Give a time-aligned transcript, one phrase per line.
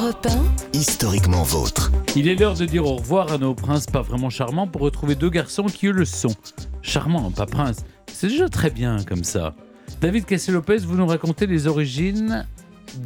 [0.00, 1.90] Europe 1, historiquement vôtre.
[2.14, 5.16] Il est l'heure de dire au revoir à nos princes pas vraiment charmants pour retrouver
[5.16, 6.36] deux garçons qui eux le sont.
[6.82, 7.78] Charmants, pas princes.
[8.12, 9.56] C'est déjà très bien comme ça.
[10.00, 12.46] David Cassé-Lopez, vous nous racontez les origines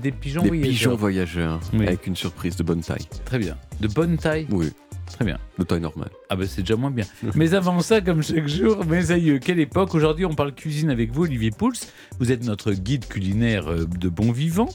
[0.02, 0.70] des pigeons Des voyageurs.
[0.72, 1.86] pigeons voyageurs, Oui.
[1.86, 3.08] avec une surprise de bonne taille.
[3.24, 3.56] Très bien.
[3.80, 4.46] De bonne taille?
[4.50, 4.70] Oui,
[5.12, 5.38] Très bien.
[5.58, 6.10] de taille normale.
[6.28, 7.04] Ah ben c'est déjà moins bien.
[7.34, 11.12] Mais avant ça, comme chaque jour, mes aïeux, quelle époque Aujourd'hui, on parle cuisine avec
[11.12, 11.72] vous, Olivier Pouls.
[12.18, 14.68] Vous êtes notre guide culinaire euh, de bon vivant.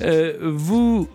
[0.00, 1.08] Euh, vous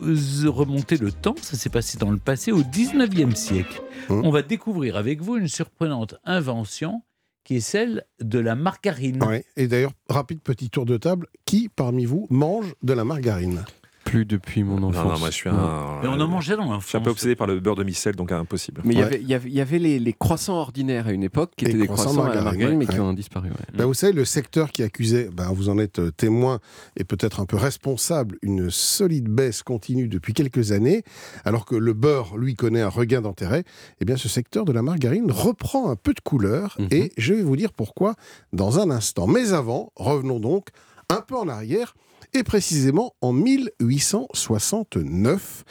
[0.46, 3.82] remontez le temps, ça s'est passé dans le passé, au 19e siècle.
[4.10, 4.22] Hum.
[4.26, 7.02] On va découvrir avec vous une surprenante invention
[7.44, 9.24] qui est celle de la margarine.
[9.24, 9.46] Ouais.
[9.56, 11.28] Et d'ailleurs, rapide petit tour de table.
[11.46, 13.64] Qui parmi vous mange de la margarine?
[14.08, 15.04] Plus depuis mon enfance.
[15.06, 16.00] Non, non, moi je suis un.
[16.02, 16.86] Mais on en mangeait dans Je l'enfance.
[16.88, 18.82] suis un peu obsédé par le beurre de micelle, donc impossible.
[18.86, 19.06] Mais il y Ouais.
[19.08, 21.66] avait- il y avait, il y avait les, les croissants ordinaires à une époque, qui
[21.66, 22.94] Les étaient des croissants croissants à la margarine, mais ouais.
[22.94, 23.50] qui ont disparu.
[23.50, 23.56] ouais.
[23.76, 26.60] Ben, Vous savez, le secteur qui accusait, ben, vous en êtes euh, témoin
[26.96, 31.04] et peut-être un peu responsable, une solide baisse continue depuis quelques années,
[31.46, 33.64] alors que le beurre, lui, connaît un regain d'intérêt,
[34.02, 36.88] eh bien ce secteur de la margarine reprend un peu de couleur Mhm.
[36.92, 38.16] et je vais vous dire pourquoi
[38.54, 39.28] dans un instant.
[39.28, 40.68] Mais avant, revenons donc
[41.10, 41.96] un peu en arrière
[42.34, 45.64] et précisément en 1869.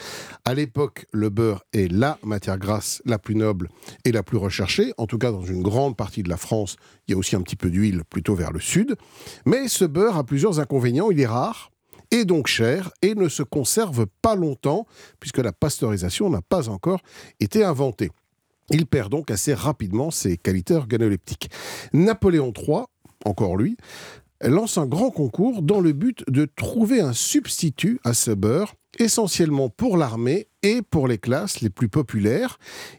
[0.44, 3.68] À l'époque, le beurre est la matière grasse la plus noble
[4.04, 6.76] et la plus recherchée, en tout cas dans une grande partie de la France.
[7.06, 8.96] Il y a aussi un petit peu d'huile plutôt vers le sud.
[9.44, 11.10] Mais ce beurre a plusieurs inconvénients.
[11.10, 11.70] Il est rare
[12.10, 14.86] et donc cher et ne se conserve pas longtemps
[15.20, 17.00] puisque la pasteurisation n'a pas encore
[17.40, 18.10] été inventée.
[18.70, 21.50] Il perd donc assez rapidement ses qualités organoleptiques.
[21.92, 22.84] Napoléon III,
[23.24, 23.76] encore lui,
[24.42, 29.68] lance un grand concours dans le but de trouver un substitut à ce beurre, essentiellement
[29.68, 32.58] pour l'armée et pour les classes les plus populaires.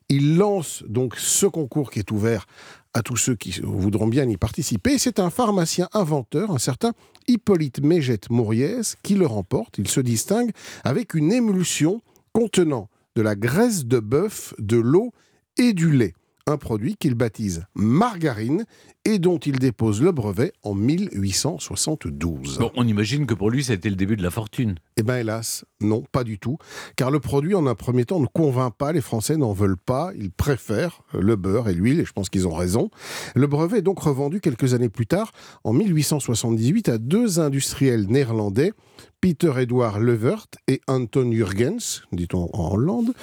[0.09, 2.45] Il lance donc ce concours qui est ouvert
[2.93, 4.97] à tous ceux qui voudront bien y participer.
[4.97, 6.93] C'est un pharmacien inventeur, un certain
[7.27, 9.77] Hippolyte Mégette Mauriès, qui le remporte.
[9.77, 10.51] Il se distingue
[10.83, 12.01] avec une émulsion
[12.33, 15.11] contenant de la graisse de bœuf, de l'eau
[15.57, 16.13] et du lait.
[16.47, 18.65] Un produit qu'il baptise margarine
[19.07, 22.57] et dont il dépose le brevet en 1872.
[22.57, 24.75] Bon, on imagine que pour lui, ça a été le début de la fortune.
[24.97, 26.57] Eh bien hélas, non, pas du tout.
[26.97, 28.91] Car le produit, en un premier temps, ne convainc pas.
[28.91, 30.11] Les Français n'en veulent pas.
[30.17, 32.89] Ils préfèrent le beurre et l'huile, et je pense qu'ils ont raison.
[33.33, 35.31] Le brevet est donc revendu quelques années plus tard,
[35.63, 38.73] en 1878, à deux industriels néerlandais,
[39.21, 43.13] Peter Edouard Levert et Anton Jurgens, dit-on en Hollande,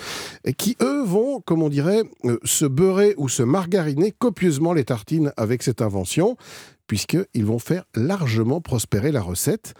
[0.58, 5.32] qui, eux, vont, comme on dirait, euh, se beurrer ou se margariner copieusement les tartines
[5.36, 6.36] avec cette invention,
[6.86, 9.74] puisqu'ils vont faire largement prospérer la recette.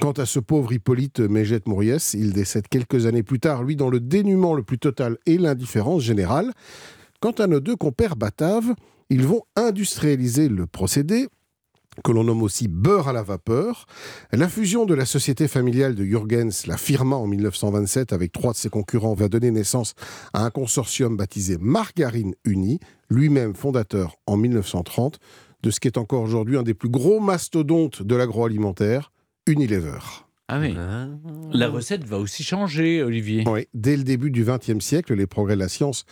[0.00, 3.88] Quant à ce pauvre Hippolyte Mégette Mauriès, il décède quelques années plus tard, lui, dans
[3.88, 6.52] le dénuement le plus total et l'indifférence générale.
[7.20, 8.74] Quant à nos deux compères bataves,
[9.08, 11.28] ils vont industrialiser le procédé,
[12.04, 13.86] que l'on nomme aussi beurre à la vapeur.
[14.32, 18.56] La fusion de la société familiale de Jurgens, la Firma, en 1927, avec trois de
[18.56, 19.94] ses concurrents, va donner naissance
[20.32, 25.18] à un consortium baptisé Margarine Unie, lui-même fondateur en 1930
[25.62, 29.12] de ce qui est encore aujourd'hui un des plus gros mastodontes de l'agroalimentaire,
[29.46, 30.25] Unilever.
[30.48, 30.76] Ah oui.
[31.52, 33.42] La recette va aussi changer, Olivier.
[33.48, 36.04] Oui, dès le début du XXe siècle, les progrès de la science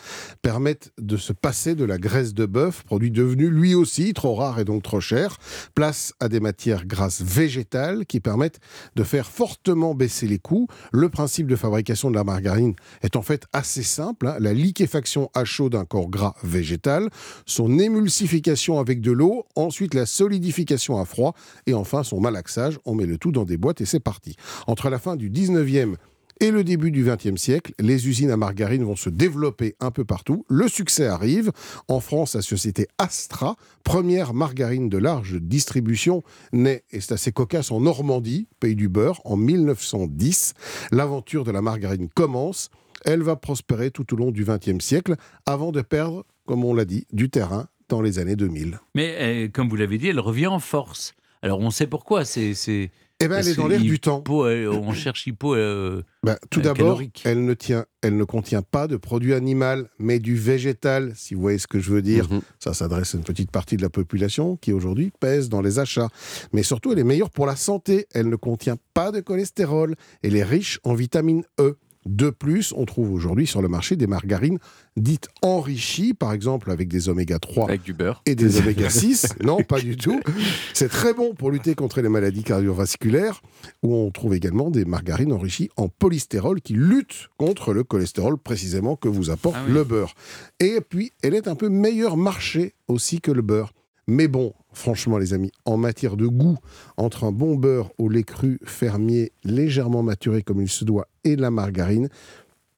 [0.42, 4.58] permettent de se passer de la graisse de bœuf, produit devenu lui aussi trop rare
[4.58, 5.36] et donc trop cher,
[5.76, 8.58] place à des matières grasses végétales qui permettent
[8.96, 10.66] de faire fortement baisser les coûts.
[10.92, 14.26] Le principe de fabrication de la margarine est en fait assez simple.
[14.26, 14.36] hein.
[14.40, 17.08] La liquéfaction à chaud d'un corps gras végétal,
[17.46, 21.34] son émulsification avec de l'eau, ensuite la solidification à froid
[21.66, 22.80] et enfin son malaxage.
[22.84, 24.23] On met le tout dans des boîtes et c'est parti.
[24.66, 25.96] Entre la fin du 19e
[26.40, 30.04] et le début du XXe siècle, les usines à margarine vont se développer un peu
[30.04, 30.44] partout.
[30.48, 31.52] Le succès arrive.
[31.86, 37.70] En France, la société Astra, première margarine de large distribution, naît, et c'est assez cocasse,
[37.70, 40.54] en Normandie, pays du beurre, en 1910.
[40.90, 42.70] L'aventure de la margarine commence.
[43.04, 45.14] Elle va prospérer tout au long du XXe siècle,
[45.46, 48.80] avant de perdre, comme on l'a dit, du terrain dans les années 2000.
[48.94, 51.14] Mais euh, comme vous l'avez dit, elle revient en force.
[51.42, 52.24] Alors on sait pourquoi.
[52.24, 52.90] C'est,
[53.24, 54.22] Eh bien, elle est dans l'air du temps.
[54.28, 55.54] On cherche hypo.
[55.54, 57.22] euh, Ben, tout Euh, d'abord, calorique.
[57.24, 61.40] elle ne, tient, elle ne contient pas de produit animal, mais du végétal, si vous
[61.40, 62.31] voyez ce que je veux dire.
[62.31, 62.40] Mhm.
[62.58, 66.08] Ça s'adresse à une petite partie de la population qui aujourd'hui pèse dans les achats.
[66.52, 68.06] Mais surtout, elle est meilleure pour la santé.
[68.14, 69.94] Elle ne contient pas de cholestérol.
[70.22, 71.76] Elle est riche en vitamine E.
[72.06, 74.58] De plus, on trouve aujourd'hui sur le marché des margarines
[74.96, 78.22] dites enrichies, par exemple avec des oméga 3 Avec du beurre.
[78.26, 79.34] et des oméga 6.
[79.42, 80.20] Non, pas du tout.
[80.74, 83.40] C'est très bon pour lutter contre les maladies cardiovasculaires,
[83.82, 88.96] où on trouve également des margarines enrichies en polystérol qui luttent contre le cholestérol précisément
[88.96, 89.72] que vous apporte Ah oui.
[89.72, 90.14] le beurre.
[90.60, 93.72] Et puis, elle est un peu meilleur marché aussi que le beurre.
[94.06, 96.59] Mais bon, franchement les amis, en matière de goût,
[96.97, 101.37] entre un bon beurre au lait cru fermier légèrement maturé comme il se doit et
[101.37, 102.09] la margarine,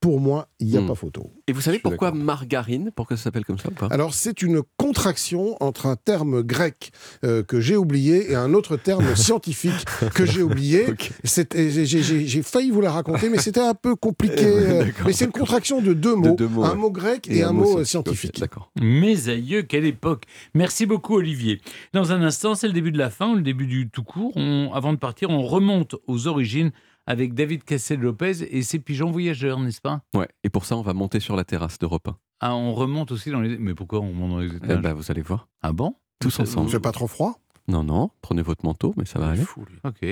[0.07, 0.87] pour moi, il n'y a Hmm.
[0.87, 1.33] pas photo.
[1.49, 3.89] Et vous savez pourquoi margarine Pourquoi ça s'appelle comme ça ou pas?
[3.91, 6.93] Alors, c'est une contraction entre un terme grec
[7.25, 10.87] euh, que j'ai oublié et un autre terme scientifique que j'ai oublié.
[11.25, 14.45] J'ai- failli vous la raconter, mais c'était un peu compliqué.
[14.47, 16.77] Euh, mais c'est une contraction de deux mots, deux mots, un ouais.
[16.77, 18.39] mot grec et, un, mot euh, scientifique.
[18.39, 18.71] D'accord.
[18.81, 20.25] Mes aïeux, quelle époque
[20.55, 21.61] Merci beaucoup Olivier.
[21.95, 24.33] Dans un instant, c'est le début de la fin, ou le début du tout court.
[24.37, 26.71] On- avant de partir, on remonte aux origines
[27.07, 30.01] avec David Cassel-Lopez et ses pigeons voyageurs, n'est-ce pas?
[30.15, 30.29] Ouais.
[30.45, 32.17] Et pour ça, on va monter sur la terrasse d'Europe 1.
[32.41, 33.57] Ah, on remonte aussi dans les...
[33.59, 34.81] Mais pourquoi on monte dans les Eh étages?
[34.83, 35.49] ben, vous allez voir.
[35.63, 35.95] Ah bon?
[36.21, 36.69] Tous ensemble.
[36.69, 37.39] Il fait pas trop froid?
[37.69, 39.43] Non, non, prenez votre manteau, mais ça va aller.
[39.43, 39.79] Fou, lui.
[39.85, 40.05] Ok.